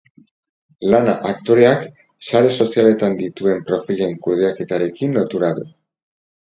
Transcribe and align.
Lana 0.93 1.13
aktoreak 1.31 1.83
sare 2.29 2.51
sozialetan 2.57 3.21
dituen 3.23 3.63
profilen 3.71 4.19
kudeaketarekin 4.27 5.19
lotura 5.23 5.57
du. 5.63 5.73